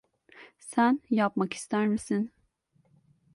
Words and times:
Sen 0.59 1.01
yapmak 1.09 1.53
ister 1.53 1.87
misin? 1.87 2.29